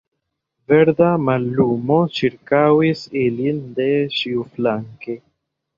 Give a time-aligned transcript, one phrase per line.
[0.71, 5.21] Verda mallumo ĉirkaŭis ilin de ĉiuflanke.